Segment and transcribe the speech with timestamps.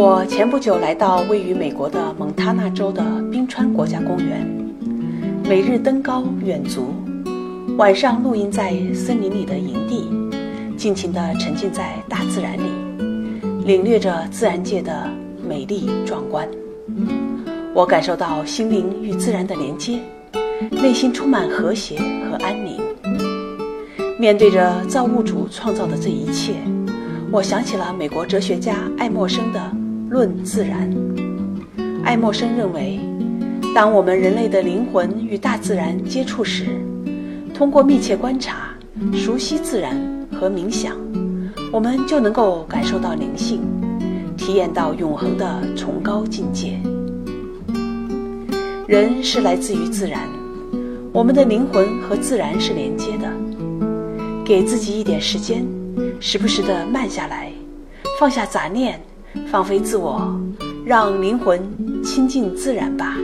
[0.00, 3.02] 我前不久来到位于美国的蒙塔纳州的
[3.32, 4.46] 冰川国家公园，
[5.42, 6.94] 每日登高远足，
[7.76, 10.08] 晚上露营在森林里的营地，
[10.76, 12.62] 尽情地沉浸在大自然里，
[13.64, 15.10] 领略着自然界的
[15.44, 16.48] 美丽壮观。
[17.74, 19.98] 我感受到心灵与自然的连接，
[20.70, 21.98] 内心充满和谐
[22.30, 22.80] 和安宁。
[24.16, 26.54] 面对着造物主创造的这一切，
[27.32, 29.58] 我想起了美国哲学家爱默生的
[30.08, 30.90] 《论自然》。
[32.04, 32.98] 爱默生认为，
[33.74, 36.66] 当我们人类的灵魂与大自然接触时，
[37.54, 38.70] 通过密切观察、
[39.12, 39.94] 熟悉自然
[40.32, 40.96] 和冥想，
[41.70, 43.60] 我们就能够感受到灵性，
[44.36, 46.78] 体验到永恒的崇高境界。
[48.86, 50.22] 人是来自于自然，
[51.12, 53.30] 我们的灵魂和自然是连接的。
[54.42, 55.66] 给自己一点时间，
[56.18, 57.52] 时不时的慢下来，
[58.18, 58.98] 放下杂念，
[59.46, 60.20] 放飞自我，
[60.84, 61.60] 让灵魂
[62.02, 63.16] 亲近自然吧。